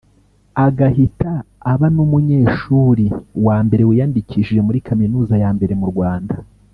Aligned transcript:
agahita 0.65 1.31
aba 1.71 1.87
n’umunyeshuri 1.95 3.05
wa 3.45 3.57
mbere 3.65 3.83
wiyandikishije 3.89 4.61
muri 4.67 4.79
Kaminuza 4.87 5.33
ya 5.43 5.49
mbere 5.57 5.73
mu 5.81 5.87
Rwanda 5.93 6.35